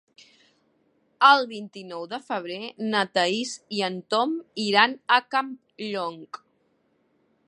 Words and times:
El 1.25 1.43
vint-i-nou 1.51 2.07
de 2.13 2.19
febrer 2.29 2.57
na 2.93 3.03
Thaís 3.17 3.53
i 3.81 3.85
en 3.91 4.01
Tom 4.15 4.35
iran 4.65 4.97
a 5.19 5.23
Campllong. 5.37 6.19